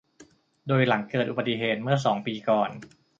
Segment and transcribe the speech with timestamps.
[0.67, 2.69] โดยหลังเกิดอุบัติเหตุเมื่อสองปีก่อน